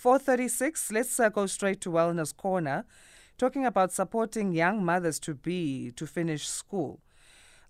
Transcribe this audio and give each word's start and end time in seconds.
436, 0.00 0.92
let's 0.92 1.20
uh, 1.20 1.28
go 1.28 1.44
straight 1.44 1.78
to 1.82 1.90
Wellness 1.90 2.34
Corner, 2.34 2.86
talking 3.36 3.66
about 3.66 3.92
supporting 3.92 4.50
young 4.50 4.82
mothers 4.82 5.20
to 5.20 5.34
be 5.34 5.90
to 5.90 6.06
finish 6.06 6.48
school. 6.48 7.02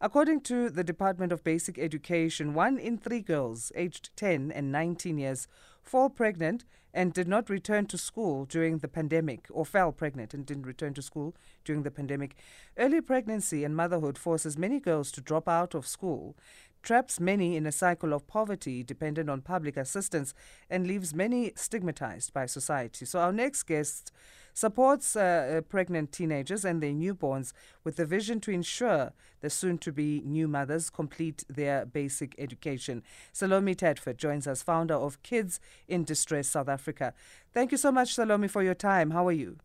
According 0.01 0.43
to 0.43 0.71
the 0.71 0.85
Department 0.85 1.33
of 1.33 1.43
Basic 1.43 1.77
Education, 1.77 2.55
one 2.55 2.79
in 2.79 2.99
three 2.99 3.19
girls 3.19 3.73
aged 3.75 4.11
10 4.15 4.53
and 4.53 4.71
19 4.71 5.19
years 5.19 5.49
fall 5.83 6.09
pregnant 6.09 6.65
and 6.95 7.13
did 7.13 7.27
not 7.27 7.51
return 7.51 7.87
to 7.87 7.99
school 7.99 8.45
during 8.45 8.79
the 8.79 8.89
pandemic, 8.89 9.49
or 9.51 9.67
fell 9.67 9.91
pregnant 9.91 10.33
and 10.33 10.47
didn't 10.47 10.67
return 10.67 10.95
to 10.95 11.03
school 11.03 11.35
during 11.65 11.83
the 11.83 11.91
pandemic. 11.91 12.37
Early 12.77 13.01
pregnancy 13.01 13.65
and 13.65 13.75
motherhood 13.75 14.17
forces 14.17 14.57
many 14.57 14.79
girls 14.79 15.11
to 15.13 15.21
drop 15.21 15.49
out 15.49 15.75
of 15.75 15.87
school, 15.87 16.37
traps 16.83 17.21
many 17.21 17.57
in 17.57 17.67
a 17.67 17.73
cycle 17.73 18.13
of 18.13 18.27
poverty 18.27 18.83
dependent 18.83 19.31
on 19.31 19.41
public 19.43 19.77
assistance, 19.77 20.35
and 20.69 20.87
leaves 20.87 21.15
many 21.15 21.53
stigmatized 21.57 22.33
by 22.33 22.47
society. 22.47 23.05
So, 23.05 23.21
our 23.21 23.33
next 23.33 23.65
guest 23.65 24.13
supports 24.53 25.15
uh, 25.15 25.21
uh 25.21 25.61
pregnant 25.63 26.11
teenagers 26.13 26.65
and 26.65 26.83
their 26.83 26.93
newborns 26.93 27.53
with 27.85 27.97
the 27.97 28.05
vision 28.05 28.41
to 28.41 28.51
ensure 28.51 29.13
the 29.41 29.49
soon 29.49 29.79
to 29.79 29.93
be 29.93 30.23
new 30.25 30.49
mothers 30.49 30.91
complete 30.91 31.45
their 31.49 31.87
basic 31.87 32.35
education. 32.39 33.03
Salome 33.33 33.75
Tadford 33.75 34.19
joins 34.19 34.47
us, 34.47 34.63
founder 34.63 34.95
of 34.95 35.23
Kids 35.23 35.61
in 35.89 36.05
Distress 36.05 36.49
South 36.49 36.69
Africa. 36.69 37.15
Thank 37.53 37.73
you 37.73 37.79
so 37.79 37.93
much, 37.93 38.15
Salome, 38.15 38.49
for 38.49 38.63
your 38.63 38.75
time. 38.75 39.13
How 39.13 39.27
are 39.29 39.33
you? 39.33 39.59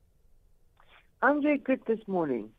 I'm 1.22 1.42
very 1.42 1.58
good 1.58 1.82
this 1.88 2.00
morning. 2.08 2.52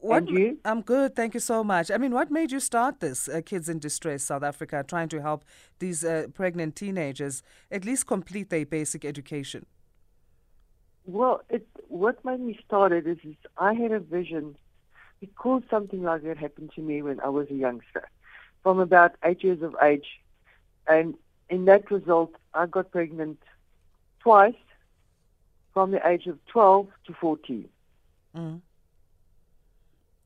What, 0.00 0.22
and 0.22 0.28
you? 0.30 0.58
I'm 0.64 0.80
good, 0.80 1.14
thank 1.14 1.34
you 1.34 1.40
so 1.40 1.62
much. 1.62 1.90
I 1.90 1.98
mean, 1.98 2.12
what 2.12 2.30
made 2.30 2.52
you 2.52 2.60
start 2.60 3.00
this, 3.00 3.28
uh, 3.28 3.42
Kids 3.44 3.68
in 3.68 3.78
Distress 3.78 4.22
South 4.22 4.42
Africa, 4.42 4.82
trying 4.86 5.10
to 5.10 5.20
help 5.20 5.44
these 5.78 6.04
uh, 6.04 6.26
pregnant 6.32 6.74
teenagers 6.74 7.42
at 7.70 7.84
least 7.84 8.06
complete 8.06 8.48
their 8.48 8.64
basic 8.64 9.04
education? 9.04 9.66
Well, 11.04 11.42
it, 11.50 11.66
what 11.88 12.24
made 12.24 12.40
me 12.40 12.58
start 12.64 12.92
it 12.92 13.06
is, 13.06 13.18
is 13.24 13.34
I 13.58 13.74
had 13.74 13.92
a 13.92 14.00
vision 14.00 14.56
because 15.20 15.62
something 15.68 16.02
like 16.02 16.22
that 16.22 16.38
happened 16.38 16.72
to 16.76 16.80
me 16.80 17.02
when 17.02 17.20
I 17.20 17.28
was 17.28 17.50
a 17.50 17.54
youngster, 17.54 18.08
from 18.62 18.78
about 18.80 19.16
eight 19.22 19.44
years 19.44 19.60
of 19.60 19.76
age. 19.82 20.06
And 20.86 21.14
in 21.50 21.66
that 21.66 21.90
result, 21.90 22.32
I 22.54 22.64
got 22.64 22.90
pregnant 22.90 23.42
twice 24.20 24.54
from 25.74 25.90
the 25.90 26.06
age 26.06 26.26
of 26.26 26.38
12 26.46 26.88
to 27.06 27.12
14. 27.12 27.68
Mm. 28.34 28.60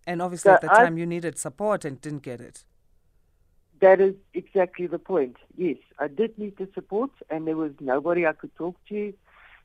And 0.07 0.21
obviously, 0.21 0.51
so 0.51 0.55
at 0.55 0.61
the 0.61 0.69
time, 0.69 0.99
you 0.99 1.07
needed 1.07 1.39
support 1.39 1.85
and 1.85 2.01
didn't 2.01 2.23
get 2.23 2.41
it. 2.41 2.65
That 3.81 4.01
is 4.01 4.15
exactly 4.33 4.87
the 4.87 4.99
point. 4.99 5.37
Yes, 5.57 5.79
I 5.99 6.09
did 6.09 6.39
need 6.39 6.57
the 6.57 6.69
support, 6.75 7.11
and 7.31 7.47
there 7.47 7.57
was 7.57 7.73
nobody 7.81 8.27
I 8.27 8.33
could 8.33 8.55
talk 8.57 8.77
to. 8.89 9.13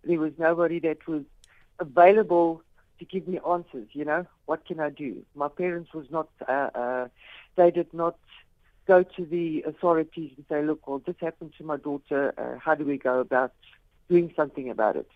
There 0.03 0.19
was 0.19 0.33
nobody 0.37 0.79
that 0.79 1.07
was 1.07 1.23
available 1.79 2.63
to 2.99 3.05
give 3.05 3.27
me 3.27 3.39
answers. 3.47 3.87
You 3.93 4.05
know, 4.05 4.25
what 4.45 4.65
can 4.65 4.79
I 4.79 4.89
do? 4.89 5.25
My 5.35 5.47
parents 5.47 5.93
was 5.93 6.09
not. 6.09 6.29
Uh, 6.47 6.69
uh, 6.73 7.07
they 7.55 7.71
did 7.71 7.93
not 7.93 8.17
go 8.87 9.03
to 9.03 9.25
the 9.25 9.63
authorities 9.67 10.31
and 10.35 10.45
say, 10.49 10.63
"Look, 10.63 10.87
well, 10.87 10.99
this 11.05 11.15
happened 11.19 11.53
to 11.57 11.63
my 11.63 11.77
daughter. 11.77 12.33
Uh, 12.37 12.59
how 12.59 12.75
do 12.75 12.85
we 12.85 12.97
go 12.97 13.19
about 13.19 13.53
doing 14.09 14.33
something 14.35 14.69
about 14.69 14.95
it?" 14.95 15.09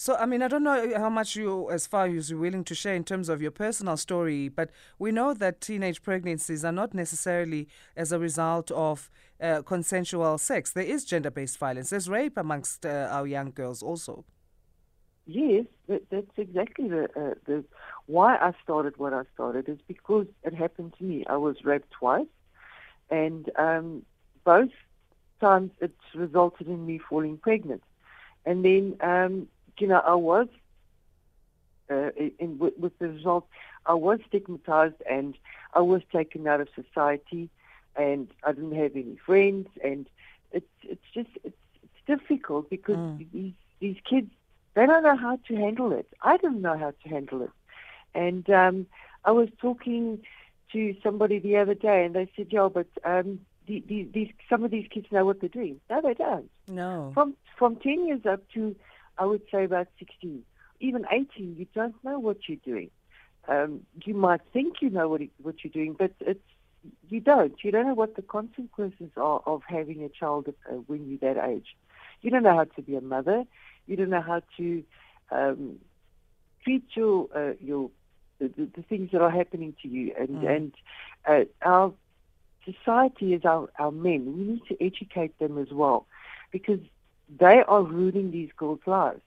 So, 0.00 0.16
I 0.16 0.24
mean, 0.24 0.40
I 0.40 0.48
don't 0.48 0.62
know 0.62 0.94
how 0.96 1.10
much 1.10 1.36
you, 1.36 1.68
as 1.70 1.86
far 1.86 2.06
as 2.06 2.30
you're 2.30 2.40
willing 2.40 2.64
to 2.64 2.74
share 2.74 2.94
in 2.94 3.04
terms 3.04 3.28
of 3.28 3.42
your 3.42 3.50
personal 3.50 3.98
story, 3.98 4.48
but 4.48 4.70
we 4.98 5.12
know 5.12 5.34
that 5.34 5.60
teenage 5.60 6.00
pregnancies 6.00 6.64
are 6.64 6.72
not 6.72 6.94
necessarily 6.94 7.68
as 7.98 8.10
a 8.10 8.18
result 8.18 8.70
of 8.70 9.10
uh, 9.42 9.60
consensual 9.60 10.38
sex. 10.38 10.72
There 10.72 10.84
is 10.84 11.04
gender 11.04 11.30
based 11.30 11.58
violence, 11.58 11.90
there's 11.90 12.08
rape 12.08 12.38
amongst 12.38 12.86
uh, 12.86 13.08
our 13.10 13.26
young 13.26 13.50
girls 13.50 13.82
also. 13.82 14.24
Yes, 15.26 15.66
that, 15.86 16.08
that's 16.08 16.38
exactly 16.38 16.88
the, 16.88 17.04
uh, 17.14 17.34
the 17.44 17.62
why 18.06 18.36
I 18.36 18.54
started 18.64 18.96
what 18.96 19.12
I 19.12 19.24
started 19.34 19.68
is 19.68 19.80
because 19.86 20.26
it 20.44 20.54
happened 20.54 20.94
to 20.96 21.04
me. 21.04 21.26
I 21.26 21.36
was 21.36 21.62
raped 21.62 21.90
twice, 21.90 22.32
and 23.10 23.50
um, 23.56 24.06
both 24.44 24.70
times 25.42 25.72
it 25.78 25.92
resulted 26.14 26.68
in 26.68 26.86
me 26.86 26.96
falling 26.96 27.36
pregnant. 27.36 27.82
And 28.46 28.64
then 28.64 28.96
um, 29.02 29.48
you 29.80 29.86
know, 29.86 30.00
I 30.04 30.14
was, 30.14 30.48
uh, 31.90 32.10
in, 32.38 32.58
with, 32.58 32.78
with 32.78 32.98
the 32.98 33.08
result, 33.08 33.46
I 33.86 33.94
was 33.94 34.20
stigmatized 34.28 35.02
and 35.08 35.36
I 35.74 35.80
was 35.80 36.02
taken 36.12 36.46
out 36.46 36.60
of 36.60 36.68
society 36.74 37.50
and 37.96 38.28
I 38.44 38.52
didn't 38.52 38.76
have 38.76 38.94
any 38.94 39.18
friends 39.24 39.68
and 39.82 40.06
it's, 40.52 40.66
it's 40.82 41.04
just, 41.12 41.30
it's, 41.44 41.56
it's 41.82 42.06
difficult 42.06 42.70
because 42.70 42.96
mm. 42.96 43.26
these, 43.32 43.52
these 43.80 43.96
kids, 44.08 44.30
they 44.74 44.86
don't 44.86 45.02
know 45.02 45.16
how 45.16 45.38
to 45.48 45.56
handle 45.56 45.92
it. 45.92 46.06
I 46.22 46.36
didn't 46.36 46.62
know 46.62 46.78
how 46.78 46.92
to 47.02 47.08
handle 47.08 47.42
it. 47.42 47.50
And 48.14 48.48
um, 48.50 48.86
I 49.24 49.32
was 49.32 49.48
talking 49.60 50.22
to 50.72 50.96
somebody 51.02 51.38
the 51.38 51.56
other 51.56 51.74
day 51.74 52.04
and 52.04 52.14
they 52.14 52.30
said, 52.36 52.48
yeah, 52.50 52.68
but 52.72 52.86
um, 53.04 53.40
the, 53.66 53.82
the, 53.86 54.08
these, 54.12 54.30
some 54.48 54.64
of 54.64 54.70
these 54.70 54.86
kids 54.88 55.06
know 55.10 55.24
what 55.24 55.40
they're 55.40 55.48
doing. 55.48 55.80
No, 55.88 56.00
they 56.00 56.14
don't. 56.14 56.50
No. 56.68 57.10
From, 57.14 57.34
from 57.56 57.76
10 57.76 58.06
years 58.06 58.26
up 58.26 58.48
to 58.54 58.74
I 59.20 59.26
would 59.26 59.42
say 59.52 59.64
about 59.64 59.86
16, 59.98 60.42
even 60.80 61.06
18, 61.10 61.56
you 61.58 61.66
don't 61.74 61.94
know 62.02 62.18
what 62.18 62.48
you're 62.48 62.58
doing. 62.64 62.90
Um, 63.46 63.82
you 64.04 64.14
might 64.14 64.40
think 64.52 64.80
you 64.80 64.90
know 64.90 65.08
what, 65.08 65.20
what 65.42 65.62
you're 65.62 65.72
doing, 65.72 65.94
but 65.98 66.12
it's 66.20 66.40
you 67.10 67.20
don't. 67.20 67.54
You 67.62 67.70
don't 67.70 67.86
know 67.86 67.94
what 67.94 68.16
the 68.16 68.22
consequences 68.22 69.10
are 69.16 69.42
of 69.46 69.62
having 69.66 70.02
a 70.02 70.08
child 70.08 70.48
uh, 70.48 70.74
when 70.86 71.08
you're 71.08 71.34
that 71.34 71.48
age. 71.48 71.76
You 72.22 72.30
don't 72.30 72.42
know 72.42 72.54
how 72.54 72.64
to 72.64 72.82
be 72.82 72.96
a 72.96 73.00
mother. 73.02 73.44
You 73.86 73.96
don't 73.96 74.08
know 74.08 74.22
how 74.22 74.42
to 74.56 74.84
um, 75.30 75.78
treat 76.64 76.84
your 76.94 77.28
uh, 77.34 77.52
your 77.60 77.90
the, 78.38 78.48
the, 78.74 78.82
things 78.82 79.10
that 79.12 79.20
are 79.20 79.30
happening 79.30 79.74
to 79.82 79.88
you. 79.88 80.14
And 80.18 80.28
mm. 80.28 80.56
and 80.56 80.74
uh, 81.26 81.44
our 81.62 81.92
society 82.64 83.34
is 83.34 83.44
our, 83.44 83.68
our 83.78 83.92
men. 83.92 84.36
We 84.38 84.44
need 84.44 84.62
to 84.68 84.82
educate 84.82 85.38
them 85.38 85.58
as 85.58 85.68
well, 85.70 86.06
because 86.50 86.80
they 87.38 87.62
are 87.66 87.82
ruining 87.82 88.30
these 88.30 88.50
girls' 88.56 88.80
lives. 88.86 89.20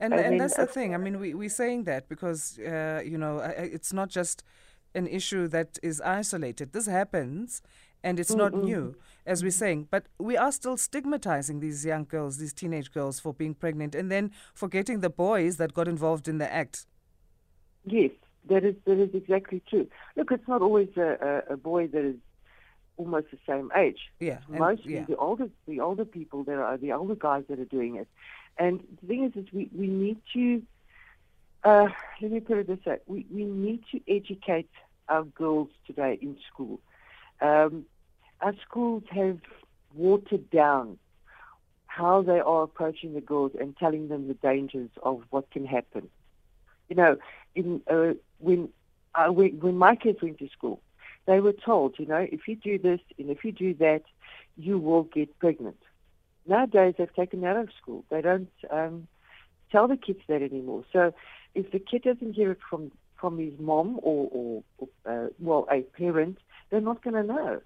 And, 0.00 0.12
and 0.12 0.30
mean, 0.30 0.38
that's 0.38 0.56
the 0.56 0.66
thing. 0.66 0.94
I 0.94 0.98
mean, 0.98 1.18
we, 1.18 1.34
we're 1.34 1.48
saying 1.48 1.84
that 1.84 2.08
because, 2.08 2.58
uh, 2.58 3.00
you 3.04 3.16
know, 3.16 3.38
it's 3.38 3.92
not 3.92 4.08
just 4.08 4.42
an 4.94 5.06
issue 5.06 5.48
that 5.48 5.78
is 5.82 6.00
isolated. 6.00 6.72
This 6.72 6.86
happens 6.86 7.62
and 8.02 8.20
it's 8.20 8.34
not 8.34 8.52
new, 8.54 8.96
as 9.24 9.42
we're 9.42 9.50
saying. 9.50 9.88
But 9.90 10.06
we 10.18 10.36
are 10.36 10.52
still 10.52 10.76
stigmatizing 10.76 11.60
these 11.60 11.86
young 11.86 12.04
girls, 12.04 12.36
these 12.36 12.52
teenage 12.52 12.92
girls, 12.92 13.18
for 13.18 13.32
being 13.32 13.54
pregnant 13.54 13.94
and 13.94 14.10
then 14.10 14.30
forgetting 14.52 15.00
the 15.00 15.10
boys 15.10 15.56
that 15.56 15.72
got 15.72 15.88
involved 15.88 16.28
in 16.28 16.38
the 16.38 16.52
act. 16.52 16.86
Yes, 17.86 18.10
that 18.50 18.64
is, 18.64 18.74
that 18.84 19.00
is 19.00 19.14
exactly 19.14 19.62
true. 19.68 19.88
Look, 20.16 20.32
it's 20.32 20.46
not 20.46 20.60
always 20.60 20.88
a, 20.96 21.42
a, 21.48 21.54
a 21.54 21.56
boy 21.56 21.86
that 21.88 22.04
is 22.04 22.16
almost 22.96 23.26
the 23.30 23.38
same 23.46 23.70
age. 23.76 24.10
Yeah, 24.20 24.38
mostly 24.48 24.94
yeah. 24.94 25.04
the 25.04 25.16
older 25.16 25.48
the 25.66 25.80
older 25.80 26.04
people 26.04 26.44
that 26.44 26.56
are 26.56 26.76
the 26.76 26.92
older 26.92 27.14
guys 27.14 27.44
that 27.48 27.58
are 27.58 27.64
doing 27.64 27.96
it. 27.96 28.08
And 28.58 28.86
the 29.00 29.06
thing 29.06 29.24
is, 29.24 29.32
is 29.36 29.52
we 29.52 29.68
we 29.76 29.86
need 29.86 30.18
to 30.34 30.62
uh, 31.64 31.88
let 32.20 32.30
me 32.30 32.40
put 32.40 32.58
it 32.58 32.66
this 32.66 32.84
way: 32.86 32.98
we 33.06 33.26
we 33.30 33.44
need 33.44 33.82
to 33.92 34.00
educate 34.08 34.70
our 35.08 35.24
girls 35.24 35.68
today 35.86 36.18
in 36.20 36.36
school. 36.52 36.80
Um, 37.40 37.84
our 38.40 38.54
schools 38.66 39.04
have 39.10 39.38
watered 39.94 40.50
down 40.50 40.98
how 41.86 42.22
they 42.22 42.40
are 42.40 42.64
approaching 42.64 43.14
the 43.14 43.20
girls 43.20 43.52
and 43.58 43.76
telling 43.76 44.08
them 44.08 44.26
the 44.26 44.34
dangers 44.34 44.90
of 45.02 45.22
what 45.30 45.50
can 45.50 45.64
happen. 45.64 46.08
You 46.88 46.96
know, 46.96 47.16
in 47.54 47.80
uh, 47.90 48.14
when 48.38 48.68
uh, 49.14 49.28
when, 49.28 49.60
when 49.60 49.78
my 49.78 49.96
kids 49.96 50.20
went 50.20 50.38
to 50.38 50.48
school, 50.48 50.80
they 51.26 51.40
were 51.40 51.52
told, 51.52 51.98
you 51.98 52.06
know, 52.06 52.26
if 52.30 52.46
you 52.46 52.56
do 52.56 52.78
this 52.78 53.00
and 53.18 53.30
if 53.30 53.44
you 53.44 53.52
do 53.52 53.74
that, 53.74 54.02
you 54.56 54.78
will 54.78 55.04
get 55.04 55.38
pregnant. 55.38 55.78
Nowadays, 56.46 56.94
they've 56.98 57.14
taken 57.14 57.40
that 57.40 57.56
out 57.56 57.64
of 57.64 57.70
school. 57.80 58.04
They 58.10 58.20
don't 58.20 58.50
um, 58.70 59.08
tell 59.72 59.88
the 59.88 59.96
kids 59.96 60.20
that 60.28 60.42
anymore. 60.42 60.84
So 60.92 61.14
if 61.54 61.70
the 61.72 61.78
kid 61.78 62.02
doesn't 62.02 62.34
hear 62.34 62.52
it 62.52 62.58
from, 62.68 62.92
from 63.16 63.38
his 63.38 63.58
mom 63.58 63.98
or, 64.02 64.28
or, 64.30 64.62
or 64.78 64.88
uh, 65.06 65.28
well, 65.38 65.66
a 65.70 65.80
parent, 65.80 66.38
they're 66.70 66.80
not 66.80 67.02
going 67.02 67.14
to 67.14 67.22
know. 67.22 67.60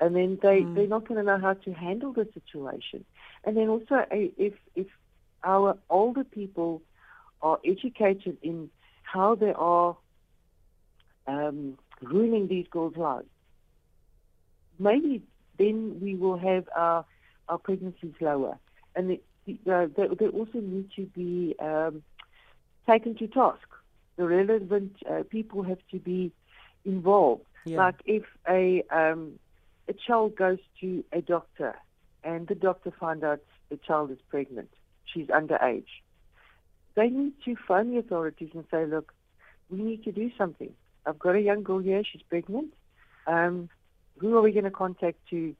And 0.00 0.16
then 0.16 0.38
they, 0.42 0.62
mm. 0.62 0.74
they're 0.74 0.86
not 0.86 1.06
going 1.06 1.18
to 1.18 1.24
know 1.24 1.38
how 1.38 1.54
to 1.54 1.72
handle 1.72 2.12
the 2.12 2.26
situation. 2.34 3.04
And 3.44 3.56
then 3.56 3.68
also, 3.68 4.04
if, 4.10 4.54
if 4.74 4.86
our 5.44 5.76
older 5.90 6.24
people 6.24 6.82
are 7.42 7.58
educated 7.64 8.38
in 8.42 8.70
how 9.02 9.34
they 9.34 9.52
are 9.52 9.96
um, 11.26 11.78
ruining 12.02 12.48
these 12.48 12.66
girls' 12.70 12.96
lives. 12.96 13.28
Maybe 14.78 15.22
then 15.58 15.98
we 16.00 16.14
will 16.14 16.38
have 16.38 16.68
our, 16.74 17.04
our 17.48 17.58
pregnancies 17.58 18.14
lower. 18.20 18.58
And 18.96 19.10
the, 19.10 19.20
uh, 19.70 19.86
they, 19.96 20.08
they, 20.18 20.26
also 20.28 20.60
need 20.60 20.90
to 20.96 21.06
be 21.06 21.54
um, 21.58 22.02
taken 22.88 23.14
to 23.16 23.26
task. 23.28 23.68
The 24.16 24.26
relevant 24.26 24.96
uh, 25.08 25.22
people 25.28 25.62
have 25.62 25.78
to 25.90 25.98
be 25.98 26.32
involved. 26.84 27.44
Yeah. 27.64 27.78
Like 27.78 27.96
if 28.04 28.24
a, 28.48 28.84
um, 28.90 29.38
a 29.88 29.92
child 29.92 30.36
goes 30.36 30.58
to 30.80 31.04
a 31.12 31.20
doctor 31.20 31.74
and 32.22 32.46
the 32.46 32.54
doctor 32.54 32.92
finds 32.98 33.24
out 33.24 33.40
the 33.70 33.76
child 33.76 34.10
is 34.10 34.18
pregnant, 34.28 34.70
she's 35.04 35.26
underage, 35.28 35.84
they 36.94 37.08
need 37.08 37.32
to 37.44 37.56
phone 37.66 37.92
the 37.92 37.98
authorities 37.98 38.50
and 38.54 38.64
say, 38.70 38.86
look, 38.86 39.12
we 39.68 39.82
need 39.82 40.04
to 40.04 40.12
do 40.12 40.30
something. 40.38 40.72
I've 41.06 41.18
got 41.18 41.34
a 41.34 41.40
young 41.40 41.62
girl 41.62 41.78
here, 41.78 42.02
she's 42.04 42.22
pregnant. 42.22 42.72
Um, 43.26 43.68
who 44.18 44.36
are 44.36 44.42
we 44.42 44.52
going 44.52 44.64
to 44.64 44.70
contact 44.70 45.18
to 45.30 45.54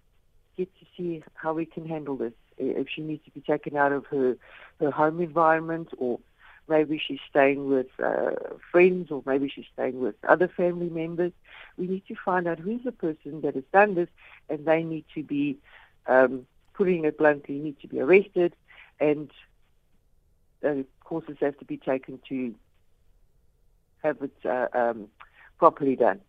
get 0.56 0.69
to 0.79 0.87
see 0.96 1.23
how 1.35 1.52
we 1.52 1.67
can 1.67 1.87
handle 1.87 2.17
this? 2.17 2.32
If 2.56 2.88
she 2.88 3.02
needs 3.02 3.25
to 3.25 3.31
be 3.31 3.41
taken 3.41 3.76
out 3.76 3.93
of 3.93 4.06
her, 4.06 4.37
her 4.81 4.91
home 4.91 5.20
environment 5.20 5.88
or 5.99 6.20
maybe 6.69 7.00
she's 7.05 7.19
staying 7.29 7.69
with 7.69 7.88
uh, 8.02 8.31
friends 8.70 9.11
or 9.11 9.23
maybe 9.26 9.49
she's 9.49 9.67
staying 9.73 10.00
with 10.00 10.14
other 10.26 10.49
family 10.49 10.88
members. 10.88 11.32
We 11.76 11.88
need 11.88 12.06
to 12.08 12.14
find 12.25 12.46
out 12.46 12.58
who's 12.58 12.85
the 12.85 12.93
person 12.93 13.41
that 13.43 13.55
has 13.55 13.64
done 13.73 13.94
this 13.94 14.08
and 14.49 14.64
they 14.64 14.82
need 14.82 15.05
to 15.14 15.23
be, 15.23 15.58
um, 16.06 16.46
putting 16.75 17.05
it 17.05 17.19
bluntly, 17.19 17.58
need 17.58 17.81
to 17.81 17.88
be 17.88 18.00
arrested 18.00 18.55
and 19.00 19.31
uh, 20.64 20.82
courses 21.05 21.37
have 21.41 21.58
to 21.58 21.64
be 21.64 21.76
taken 21.76 22.20
to 22.29 22.55
have 24.02 24.17
it 24.23 24.32
uh, 24.44 24.69
um, 24.73 25.08
properly 25.58 25.96
done. 25.96 26.20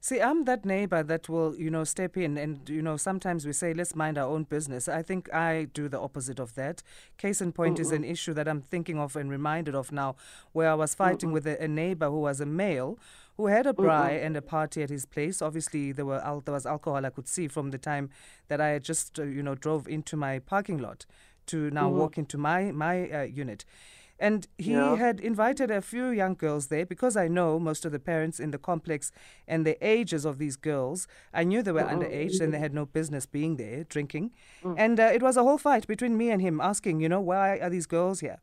See, 0.00 0.20
I'm 0.20 0.44
that 0.44 0.64
neighbor 0.64 1.02
that 1.02 1.28
will, 1.28 1.56
you 1.56 1.68
know, 1.68 1.82
step 1.82 2.16
in 2.16 2.38
and, 2.38 2.68
you 2.68 2.80
know, 2.80 2.96
sometimes 2.96 3.44
we 3.44 3.52
say, 3.52 3.74
let's 3.74 3.96
mind 3.96 4.18
our 4.18 4.28
own 4.28 4.44
business. 4.44 4.88
I 4.88 5.02
think 5.02 5.32
I 5.34 5.66
do 5.74 5.88
the 5.88 5.98
opposite 5.98 6.38
of 6.38 6.54
that. 6.54 6.84
Case 7.18 7.40
in 7.40 7.50
point 7.50 7.78
mm 7.78 7.80
is 7.80 7.90
an 7.90 8.04
issue 8.04 8.32
that 8.34 8.46
I'm 8.46 8.60
thinking 8.60 9.00
of 9.00 9.16
and 9.16 9.28
reminded 9.28 9.74
of 9.74 9.90
now, 9.90 10.14
where 10.52 10.70
I 10.70 10.74
was 10.74 10.94
fighting 10.94 11.30
mm 11.30 11.32
with 11.32 11.46
a, 11.48 11.60
a, 11.60 11.66
neighbor 11.66 12.08
who 12.08 12.20
was 12.20 12.40
a 12.40 12.46
male 12.46 13.00
who 13.36 13.48
had 13.48 13.66
a 13.66 13.72
braai 13.72 14.24
and 14.24 14.36
a 14.36 14.42
party 14.42 14.80
at 14.80 14.90
his 14.90 15.06
place. 15.06 15.42
Obviously, 15.42 15.90
there, 15.90 16.06
were 16.06 16.20
al- 16.24 16.40
there 16.40 16.54
was 16.54 16.66
alcohol 16.66 17.04
I 17.04 17.10
could 17.10 17.26
see 17.26 17.48
from 17.48 17.72
the 17.72 17.78
time 17.78 18.10
that 18.46 18.60
I 18.60 18.78
just, 18.78 19.18
uh, 19.18 19.24
you 19.24 19.42
know, 19.42 19.56
drove 19.56 19.88
into 19.88 20.16
my 20.16 20.38
parking 20.38 20.78
lot 20.78 21.04
to 21.46 21.70
now 21.70 21.88
mm-hmm. 21.88 21.98
walk 21.98 22.16
into 22.16 22.38
my, 22.38 22.70
my 22.70 23.10
uh, 23.10 23.22
unit. 23.22 23.64
And 24.18 24.46
he 24.56 24.72
yeah. 24.72 24.96
had 24.96 25.20
invited 25.20 25.70
a 25.70 25.82
few 25.82 26.08
young 26.08 26.34
girls 26.34 26.68
there 26.68 26.86
because 26.86 27.16
I 27.16 27.28
know 27.28 27.58
most 27.58 27.84
of 27.84 27.92
the 27.92 27.98
parents 27.98 28.40
in 28.40 28.50
the 28.50 28.58
complex 28.58 29.12
and 29.46 29.66
the 29.66 29.76
ages 29.86 30.24
of 30.24 30.38
these 30.38 30.56
girls. 30.56 31.06
I 31.34 31.44
knew 31.44 31.62
they 31.62 31.72
were 31.72 31.82
mm-hmm. 31.82 32.00
underage 32.00 32.40
and 32.40 32.52
they 32.52 32.58
had 32.58 32.72
no 32.72 32.86
business 32.86 33.26
being 33.26 33.56
there 33.56 33.84
drinking. 33.84 34.32
Mm. 34.64 34.74
And 34.78 35.00
uh, 35.00 35.10
it 35.12 35.22
was 35.22 35.36
a 35.36 35.42
whole 35.42 35.58
fight 35.58 35.86
between 35.86 36.16
me 36.16 36.30
and 36.30 36.40
him 36.40 36.60
asking, 36.60 37.00
you 37.00 37.08
know, 37.08 37.20
why 37.20 37.58
are 37.58 37.70
these 37.70 37.86
girls 37.86 38.20
here? 38.20 38.40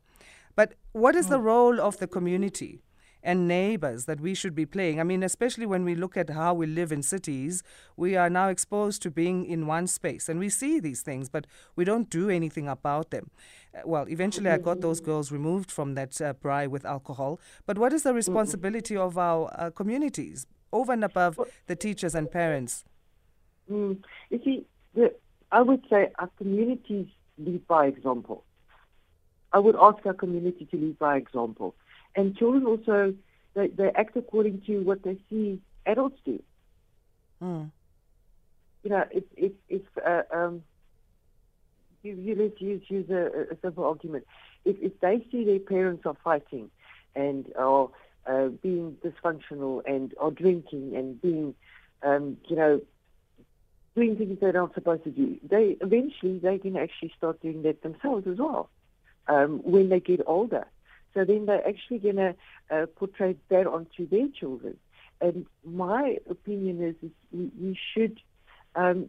But 0.54 0.74
what 0.92 1.16
is 1.16 1.26
mm. 1.26 1.30
the 1.30 1.40
role 1.40 1.80
of 1.80 1.98
the 1.98 2.06
community? 2.06 2.82
And 3.24 3.48
neighbors 3.48 4.04
that 4.04 4.20
we 4.20 4.34
should 4.34 4.54
be 4.54 4.66
playing. 4.66 5.00
I 5.00 5.02
mean, 5.02 5.22
especially 5.22 5.66
when 5.66 5.84
we 5.84 5.94
look 5.94 6.16
at 6.16 6.30
how 6.30 6.52
we 6.54 6.66
live 6.66 6.92
in 6.92 7.02
cities, 7.02 7.62
we 7.96 8.14
are 8.16 8.28
now 8.28 8.48
exposed 8.48 9.00
to 9.02 9.10
being 9.10 9.46
in 9.46 9.66
one 9.66 9.86
space 9.86 10.28
and 10.28 10.38
we 10.38 10.50
see 10.50 10.78
these 10.78 11.00
things, 11.00 11.28
but 11.30 11.46
we 11.74 11.84
don't 11.84 12.10
do 12.10 12.28
anything 12.28 12.68
about 12.68 13.10
them. 13.10 13.30
Uh, 13.74 13.80
well, 13.86 14.06
eventually 14.08 14.50
I 14.50 14.58
got 14.58 14.82
those 14.82 15.00
girls 15.00 15.32
removed 15.32 15.70
from 15.72 15.94
that 15.94 16.20
uh, 16.20 16.34
braai 16.34 16.68
with 16.68 16.84
alcohol. 16.84 17.40
But 17.66 17.78
what 17.78 17.94
is 17.94 18.02
the 18.02 18.12
responsibility 18.12 18.96
of 18.96 19.16
our 19.16 19.50
uh, 19.58 19.70
communities 19.70 20.46
over 20.70 20.92
and 20.92 21.02
above 21.02 21.40
the 21.66 21.76
teachers 21.76 22.14
and 22.14 22.30
parents? 22.30 22.84
Mm, 23.70 24.02
you 24.28 24.40
see, 24.44 24.66
the, 24.94 25.14
I 25.50 25.62
would 25.62 25.82
say 25.88 26.12
our 26.18 26.30
communities 26.36 27.06
lead 27.38 27.66
by 27.66 27.86
example. 27.86 28.44
I 29.52 29.60
would 29.60 29.76
ask 29.76 30.04
our 30.04 30.14
community 30.14 30.66
to 30.70 30.76
lead 30.76 30.98
by 30.98 31.16
example. 31.16 31.74
And 32.16 32.36
children 32.36 32.66
also, 32.66 33.14
they, 33.54 33.68
they 33.68 33.90
act 33.94 34.16
according 34.16 34.62
to 34.66 34.80
what 34.80 35.02
they 35.02 35.18
see 35.28 35.60
adults 35.86 36.18
do. 36.24 36.42
Mm. 37.42 37.70
You 38.82 38.90
know, 38.90 39.04
if, 39.10 39.24
if, 39.36 39.52
if 39.68 39.82
uh, 40.06 40.22
um, 40.32 40.62
you, 42.02 42.14
you, 42.14 42.34
let's 42.38 42.60
use, 42.60 42.82
use 42.88 43.10
a, 43.10 43.52
a 43.52 43.56
simple 43.62 43.84
argument. 43.84 44.26
If, 44.64 44.76
if 44.80 45.00
they 45.00 45.26
see 45.30 45.44
their 45.44 45.58
parents 45.58 46.04
are 46.06 46.16
fighting 46.22 46.70
and 47.16 47.46
are 47.56 47.88
uh, 48.26 48.48
being 48.62 48.96
dysfunctional 49.04 49.82
and 49.86 50.14
are 50.20 50.30
drinking 50.30 50.94
and 50.94 51.20
being, 51.20 51.54
um, 52.02 52.36
you 52.46 52.56
know, 52.56 52.80
doing 53.94 54.16
things 54.16 54.38
they're 54.40 54.52
not 54.52 54.74
supposed 54.74 55.04
to 55.04 55.10
do, 55.10 55.38
they 55.48 55.76
eventually 55.80 56.38
they 56.38 56.58
can 56.58 56.76
actually 56.76 57.12
start 57.16 57.40
doing 57.40 57.62
that 57.62 57.82
themselves 57.82 58.26
as 58.26 58.38
well 58.38 58.68
um, 59.28 59.60
when 59.62 59.88
they 59.88 60.00
get 60.00 60.20
older. 60.26 60.66
So 61.14 61.24
then 61.24 61.46
they're 61.46 61.66
actually 61.66 61.98
going 61.98 62.16
to 62.16 62.34
uh, 62.70 62.86
portray 62.96 63.36
that 63.48 63.66
onto 63.66 64.08
their 64.08 64.28
children. 64.28 64.76
And 65.20 65.46
my 65.64 66.18
opinion 66.28 66.82
is, 66.82 66.96
is 67.02 67.10
we, 67.32 67.50
we 67.58 67.78
should 67.92 68.20
um, 68.74 69.08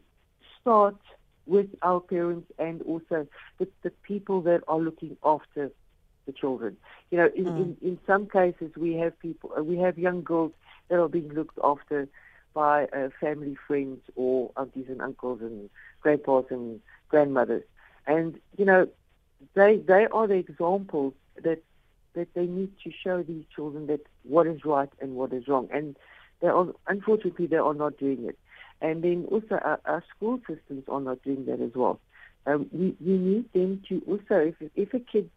start 0.62 0.98
with 1.46 1.68
our 1.82 2.00
parents 2.00 2.52
and 2.58 2.82
also 2.84 3.28
the, 3.58 3.68
the 3.84 3.90
people 3.90 4.42
that 4.42 4.62
are 4.68 4.80
looking 4.80 5.18
after 5.24 5.72
the 6.26 6.32
children. 6.32 6.78
You 7.12 7.18
know, 7.20 7.30
in, 7.36 7.46
mm. 7.46 7.58
in, 7.58 7.78
in 7.82 8.00
some 8.08 8.28
cases 8.28 8.72
we 8.76 8.94
have 8.96 9.20
people, 9.20 9.52
uh, 9.58 9.64
we 9.64 9.78
have 9.78 9.98
young 9.98 10.24
girls 10.24 10.54
that 10.90 11.00
are 11.00 11.10
being 11.10 11.30
looked 11.34 11.58
after 11.64 12.08
by 12.54 12.86
uh, 12.86 13.10
family 13.20 13.58
friends 13.68 14.00
or 14.16 14.52
aunties 14.58 14.86
and 14.90 15.02
uncles 15.02 15.42
and 15.42 15.70
grandpas 16.02 16.46
and 16.50 16.80
grandmothers. 17.10 17.64
And, 18.08 18.40
you 18.58 18.66
know, 18.66 18.88
they, 19.54 19.78
they 19.78 20.08
are 20.12 20.28
the 20.28 20.36
examples 20.36 21.14
that 21.44 21.62
that 22.16 22.34
they 22.34 22.46
need 22.46 22.72
to 22.84 22.92
show 22.92 23.24
these 23.24 23.44
children 23.54 23.88
that 23.88 24.02
what 24.24 24.48
is 24.48 24.66
right 24.66 24.90
and 25.00 25.16
what 25.16 25.34
is 25.34 25.48
wrong. 25.48 25.68
And 25.72 25.96
they 26.42 26.48
are, 26.48 26.68
unfortunately, 26.88 27.48
they 27.48 27.58
are 27.58 27.74
not 27.74 27.98
doing 27.98 28.26
it. 28.26 28.38
And 28.82 29.04
then 29.04 29.26
also 29.30 29.56
our, 29.56 29.80
our 29.86 30.04
school 30.16 30.40
systems 30.48 30.84
are 30.90 31.00
not 31.00 31.22
doing 31.24 31.46
that 31.46 31.62
as 31.62 31.72
well. 31.76 32.00
Um, 32.46 32.68
we, 32.72 32.96
we 33.00 33.18
need 33.18 33.52
them 33.54 33.82
to 33.90 34.02
also, 34.08 34.36
if, 34.36 34.56
if 34.76 34.94
a 34.94 35.00
kid 35.00 35.30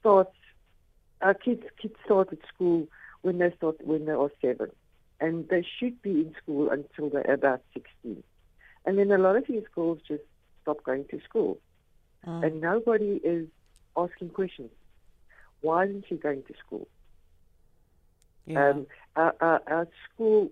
starts, 0.00 0.36
our 1.20 1.34
kids, 1.34 1.62
kids 1.80 1.94
start 2.04 2.32
at 2.32 2.38
school 2.52 2.86
when 3.22 3.38
they 3.38 3.52
start, 3.56 3.76
when 3.84 4.04
they 4.04 4.12
are 4.12 4.30
seven. 4.40 4.70
And 5.20 5.48
they 5.48 5.64
should 5.78 6.02
be 6.02 6.10
in 6.10 6.34
school 6.42 6.70
until 6.70 7.08
they're 7.08 7.34
about 7.34 7.62
16. 7.72 8.22
And 8.84 8.98
then 8.98 9.10
a 9.10 9.18
lot 9.18 9.36
of 9.36 9.46
these 9.46 9.62
schools 9.70 10.00
just 10.06 10.22
stop 10.62 10.82
going 10.84 11.06
to 11.06 11.20
school. 11.22 11.58
Mm. 12.26 12.44
And 12.44 12.60
nobody 12.60 13.20
is 13.24 13.48
asking 13.96 14.30
questions. 14.30 14.70
Why 15.64 15.84
isn't 15.84 16.04
she 16.10 16.16
going 16.16 16.42
to 16.42 16.54
school? 16.64 16.86
Yeah. 18.46 18.68
Um, 18.68 18.86
our, 19.16 19.34
our, 19.40 19.62
our, 19.66 19.88
school 20.04 20.50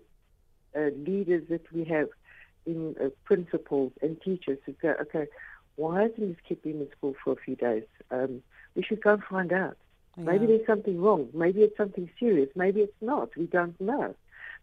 uh, 0.74 0.88
leaders 0.96 1.42
that 1.50 1.70
we 1.70 1.84
have 1.84 2.08
in 2.64 2.96
uh, 2.98 3.08
principals 3.24 3.92
and 4.00 4.18
teachers 4.22 4.58
who 4.64 4.72
go, 4.80 4.94
okay, 5.02 5.26
why 5.76 6.06
isn't 6.06 6.28
this 6.28 6.38
kid 6.48 6.62
been 6.62 6.80
in 6.80 6.88
school 6.96 7.14
for 7.22 7.34
a 7.34 7.36
few 7.36 7.56
days? 7.56 7.82
Um, 8.10 8.42
we 8.74 8.82
should 8.82 9.02
go 9.02 9.12
and 9.12 9.22
find 9.22 9.52
out. 9.52 9.76
Yeah. 10.16 10.24
Maybe 10.24 10.46
there's 10.46 10.66
something 10.66 10.98
wrong. 10.98 11.28
Maybe 11.34 11.60
it's 11.60 11.76
something 11.76 12.08
serious. 12.18 12.48
Maybe 12.56 12.80
it's 12.80 13.02
not. 13.02 13.36
We 13.36 13.44
don't 13.44 13.78
know. 13.78 14.14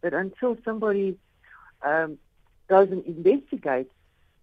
But 0.01 0.15
until 0.15 0.58
somebody 0.65 1.20
um, 1.84 2.18
goes 2.68 2.89
and 2.89 3.06
investigates, 3.06 3.94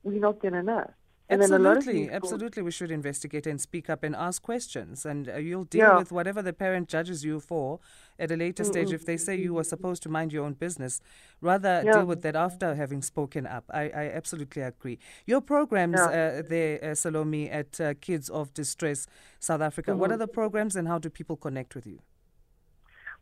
we're 0.04 0.20
not 0.20 0.38
going 0.38 0.54
to 0.54 0.62
know. 0.62 0.88
And 1.28 1.42
absolutely, 1.42 2.08
absolutely. 2.08 2.62
We 2.62 2.70
should 2.70 2.92
investigate 2.92 3.48
and 3.48 3.60
speak 3.60 3.90
up 3.90 4.04
and 4.04 4.14
ask 4.14 4.40
questions. 4.42 5.04
And 5.04 5.28
uh, 5.28 5.36
you'll 5.38 5.64
deal 5.64 5.88
yeah. 5.88 5.98
with 5.98 6.12
whatever 6.12 6.40
the 6.40 6.52
parent 6.52 6.88
judges 6.88 7.24
you 7.24 7.40
for 7.40 7.80
at 8.18 8.30
a 8.30 8.36
later 8.36 8.62
mm 8.62 8.66
stage. 8.66 8.92
If 8.92 9.06
they 9.06 9.16
say 9.16 9.36
you 9.36 9.54
were 9.54 9.64
supposed 9.64 10.04
to 10.04 10.08
mind 10.08 10.32
your 10.32 10.44
own 10.44 10.52
business, 10.52 11.00
rather 11.40 11.82
yeah. 11.84 11.92
deal 11.92 12.04
with 12.04 12.22
that 12.22 12.36
after 12.36 12.76
having 12.76 13.02
spoken 13.02 13.44
up. 13.44 13.64
I, 13.70 13.90
I 13.90 14.10
absolutely 14.14 14.62
agree. 14.62 14.98
Your 15.26 15.40
programs 15.40 15.98
yeah. 15.98 16.38
uh, 16.38 16.42
there, 16.48 16.92
uh, 16.92 16.94
Salome, 16.94 17.50
at 17.50 17.80
uh, 17.80 17.94
Kids 18.00 18.28
of 18.30 18.54
Distress 18.54 19.08
South 19.40 19.60
Africa, 19.60 19.90
mm-hmm. 19.90 20.00
what 20.00 20.12
are 20.12 20.16
the 20.16 20.28
programs 20.28 20.76
and 20.76 20.86
how 20.86 20.98
do 20.98 21.10
people 21.10 21.36
connect 21.36 21.74
with 21.74 21.86
you? 21.86 21.98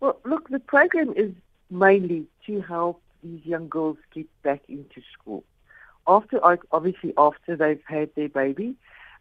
Well, 0.01 0.21
look, 0.27 0.51
the 0.51 0.59
program 0.59 1.15
is 1.17 1.33
mainly 1.71 2.27
to 2.47 2.61
help 2.61 3.01
these 3.23 3.41
young 3.47 3.69
girls 3.69 3.97
get 4.13 4.27
back 4.43 4.61
into 4.69 5.01
school 5.15 5.45
after 6.07 6.41
obviously 6.73 7.13
after 7.17 7.57
they've 7.57 7.83
had 7.87 8.11
their 8.15 8.29
baby, 8.29 8.77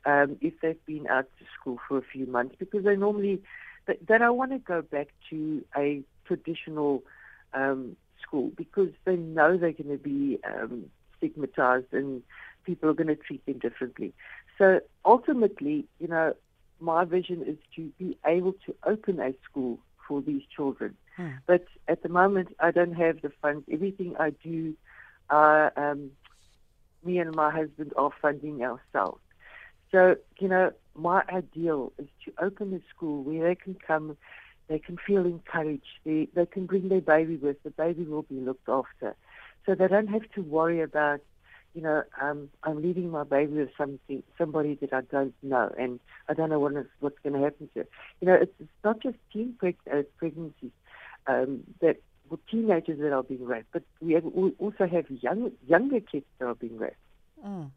um, 0.06 0.38
if 0.42 0.54
they've 0.62 0.86
been 0.86 1.08
out 1.08 1.28
to 1.40 1.46
school 1.60 1.80
for 1.88 1.98
a 1.98 2.02
few 2.02 2.25
months, 2.25 2.56
because 2.60 2.84
they 2.84 2.96
normally 2.96 3.42
they, 3.86 3.98
they 4.08 4.18
don't 4.18 4.38
want 4.38 4.52
to 4.52 4.60
go 4.60 4.82
back 4.82 5.08
to 5.30 5.63
a 5.78 6.02
traditional 6.25 7.04
um, 7.54 7.96
school 8.22 8.52
because 8.56 8.90
they 9.06 9.16
know 9.16 9.58
they're 9.58 9.72
going 9.72 9.98
to 9.98 10.04
be 10.04 10.40
um, 10.44 10.86
stigmatized 11.18 11.94
and 11.94 12.22
people 12.66 12.90
are 12.90 12.94
going 12.94 13.08
to 13.08 13.16
treat 13.16 13.46
them 13.46 13.60
differently. 13.60 14.13
So 14.58 14.82
ultimately, 15.06 15.86
you 16.00 16.08
know, 16.08 16.34
my 16.80 17.06
vision 17.06 17.44
is 17.44 17.58
to 17.75 17.92
be 17.98 18.18
able 18.25 18.54
to 18.66 18.75
open 18.86 19.20
a 19.20 19.34
school 19.50 19.80
for 20.08 20.22
these 20.22 20.42
children. 20.54 20.96
Hmm. 21.16 21.30
But 21.46 21.66
at 21.88 22.04
the 22.04 22.10
moment, 22.10 22.56
I 22.60 22.72
don't 22.72 22.94
have 22.94 23.22
the 23.22 23.32
funds. 23.42 23.66
Everything 23.72 24.16
I 24.20 24.32
do, 24.32 24.74
uh, 25.30 25.70
um, 25.75 26.12
me 27.05 27.19
and 27.19 27.36
my 27.36 27.51
husband 27.51 27.93
are 27.98 28.12
funding 28.22 28.63
ourselves. 28.63 29.22
So, 29.91 30.15
you 30.39 30.48
know, 30.48 30.72
my 30.95 31.24
ideal 31.31 31.93
is 31.98 32.07
to 32.25 32.33
open 32.43 32.74
a 32.74 32.81
school 32.93 33.24
where 33.24 33.48
they 33.48 33.55
can 33.55 33.75
come, 33.75 34.17
they 34.67 34.79
can 34.79 34.98
feel 34.98 35.25
encouraged, 35.25 36.00
they, 36.05 36.27
they 36.33 36.45
can 36.45 36.65
bring 36.65 36.89
their 36.89 37.01
baby 37.01 37.36
with, 37.36 37.62
the 37.63 37.69
baby 37.72 38.03
will 38.03 38.24
be 38.24 38.36
looked 38.39 38.67
after. 38.67 39.15
So 39.65 39.75
they 39.75 39.88
don't 39.88 40.07
have 40.07 40.29
to 40.36 40.41
worry 40.41 40.81
about, 40.81 41.22
you 41.74 41.81
know, 41.81 42.03
um, 42.22 42.50
I'm 42.63 42.81
leaving 42.81 43.10
my 43.10 43.24
baby 43.24 43.53
with 43.53 43.69
something, 43.77 44.24
somebody 44.38 44.75
that 44.81 44.93
I 44.93 45.01
don't 45.01 45.33
know, 45.41 45.72
and 45.77 46.00
I 46.27 46.33
don't 46.33 46.50
know 46.50 46.60
what 46.60 46.74
is, 46.74 46.86
what's 47.00 47.17
going 47.24 47.33
to 47.33 47.41
happen 47.43 47.69
to 47.74 47.81
it. 47.81 47.89
You 48.22 48.27
know, 48.27 48.36
it's, 48.36 48.53
it's 48.60 48.69
not 48.83 49.01
just 49.01 49.17
teen 49.31 49.55
preg- 49.62 49.75
uh, 49.91 50.03
pregnancies 50.17 50.72
um, 51.27 51.63
that 51.81 51.98
with 52.30 52.46
teenagers 52.48 53.00
that 53.00 53.12
are 53.12 53.24
being 53.24 53.46
raped, 53.46 53.68
but 53.72 53.84
we, 54.01 54.13
have, 54.13 54.24
we 54.24 54.51
also 54.60 54.88
have 54.88 55.06
young, 55.10 55.51
younger 55.68 56.00
kids 56.00 56.25
that 56.39 56.46
are 56.46 56.56
being 56.56 56.77
raped. 56.77 56.96
Mm. 57.46 57.72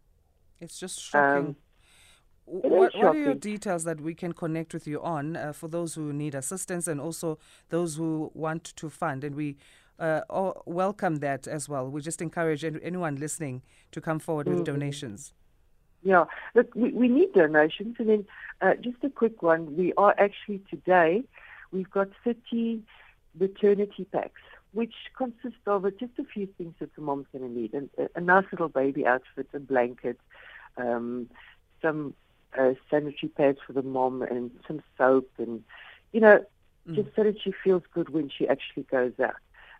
It's 0.60 0.78
just 0.78 1.00
shocking. 1.00 1.46
Um, 1.48 1.56
what, 2.46 2.94
what 2.94 3.04
are 3.04 3.16
your 3.16 3.34
details 3.34 3.84
that 3.84 4.00
we 4.00 4.14
can 4.14 4.32
connect 4.32 4.72
with 4.72 4.86
you 4.86 5.02
on 5.02 5.36
uh, 5.36 5.52
for 5.52 5.68
those 5.68 5.94
who 5.94 6.12
need 6.12 6.34
assistance 6.34 6.86
and 6.86 7.00
also 7.00 7.38
those 7.70 7.96
who 7.96 8.30
want 8.34 8.64
to 8.76 8.88
fund? 8.88 9.24
And 9.24 9.34
we 9.34 9.56
uh, 9.98 10.20
welcome 10.64 11.16
that 11.16 11.48
as 11.48 11.68
well. 11.68 11.88
We 11.88 12.00
just 12.00 12.22
encourage 12.22 12.64
anyone 12.64 13.16
listening 13.16 13.62
to 13.92 14.00
come 14.00 14.18
forward 14.18 14.46
with 14.46 14.58
mm-hmm. 14.58 14.64
donations. 14.64 15.32
Yeah, 16.02 16.26
look, 16.54 16.72
we, 16.74 16.92
we 16.92 17.08
need 17.08 17.32
donations. 17.32 17.96
And 17.98 18.08
then 18.08 18.26
uh, 18.60 18.74
just 18.80 19.02
a 19.02 19.10
quick 19.10 19.42
one. 19.42 19.76
We 19.76 19.92
are 19.96 20.14
actually 20.18 20.62
today, 20.70 21.24
we've 21.72 21.90
got 21.90 22.08
30 22.24 22.82
maternity 23.38 24.06
packs, 24.12 24.40
which 24.72 24.94
consist 25.16 25.56
of 25.66 25.84
just 25.98 26.12
a 26.18 26.24
few 26.24 26.46
things 26.58 26.74
that 26.80 26.94
the 26.94 27.02
mom's 27.02 27.26
going 27.32 27.46
to 27.46 27.60
need. 27.60 27.74
And 27.74 27.90
a, 27.98 28.08
a 28.16 28.20
nice 28.20 28.44
little 28.52 28.68
baby 28.68 29.06
outfit, 29.06 29.48
a 29.54 29.58
blanket, 29.58 30.18
um, 30.76 31.28
some 31.82 32.14
uh, 32.58 32.72
sanitary 32.90 33.30
pads 33.36 33.58
for 33.66 33.72
the 33.72 33.82
mom 33.82 34.22
and 34.22 34.50
some 34.66 34.82
soap 34.96 35.30
and, 35.38 35.62
you 36.12 36.20
know, 36.20 36.44
mm. 36.88 36.94
just 36.94 37.14
so 37.16 37.24
that 37.24 37.40
she 37.42 37.52
feels 37.64 37.82
good 37.92 38.10
when 38.10 38.28
she 38.28 38.46
actually 38.48 38.84
goes 38.84 39.12
out 39.22 39.36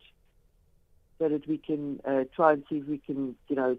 so 1.19 1.29
that 1.29 1.47
we 1.47 1.57
can 1.57 1.99
uh, 2.05 2.23
try 2.35 2.53
and 2.53 2.63
see 2.69 2.77
if 2.77 2.87
we 2.87 2.97
can, 2.97 3.35
you 3.47 3.55
know, 3.55 3.77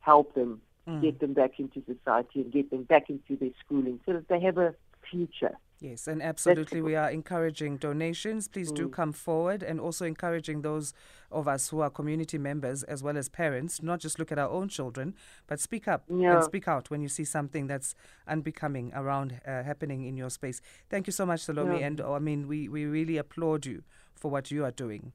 help 0.00 0.34
them 0.34 0.60
mm. 0.86 1.00
get 1.02 1.20
them 1.20 1.32
back 1.32 1.58
into 1.58 1.82
society 1.86 2.42
and 2.42 2.52
get 2.52 2.70
them 2.70 2.84
back 2.84 3.08
into 3.08 3.36
their 3.36 3.50
schooling 3.64 4.00
so 4.06 4.12
that 4.12 4.28
they 4.28 4.40
have 4.40 4.58
a 4.58 4.74
future. 5.10 5.56
Yes, 5.80 6.06
and 6.06 6.22
absolutely, 6.22 6.82
we 6.82 6.94
are 6.94 7.10
encouraging 7.10 7.78
donations. 7.78 8.48
Please 8.48 8.70
mm. 8.70 8.76
do 8.76 8.88
come 8.90 9.12
forward 9.12 9.62
and 9.62 9.80
also 9.80 10.04
encouraging 10.04 10.60
those 10.60 10.92
of 11.32 11.48
us 11.48 11.70
who 11.70 11.80
are 11.80 11.88
community 11.88 12.36
members 12.36 12.82
as 12.82 13.02
well 13.02 13.16
as 13.16 13.30
parents, 13.30 13.82
not 13.82 13.98
just 13.98 14.18
look 14.18 14.30
at 14.30 14.38
our 14.38 14.50
own 14.50 14.68
children, 14.68 15.14
but 15.46 15.58
speak 15.58 15.88
up 15.88 16.04
yeah. 16.08 16.34
and 16.34 16.44
speak 16.44 16.68
out 16.68 16.90
when 16.90 17.00
you 17.00 17.08
see 17.08 17.24
something 17.24 17.66
that's 17.66 17.94
unbecoming 18.28 18.92
around 18.94 19.40
uh, 19.46 19.62
happening 19.62 20.04
in 20.04 20.18
your 20.18 20.28
space. 20.28 20.60
Thank 20.90 21.06
you 21.06 21.14
so 21.14 21.24
much, 21.24 21.40
Salome. 21.40 21.80
Yeah. 21.80 21.86
And 21.86 22.00
oh, 22.02 22.12
I 22.12 22.18
mean, 22.18 22.46
we, 22.46 22.68
we 22.68 22.84
really 22.84 23.16
applaud 23.16 23.64
you 23.64 23.82
for 24.14 24.30
what 24.30 24.50
you 24.50 24.66
are 24.66 24.70
doing. 24.70 25.12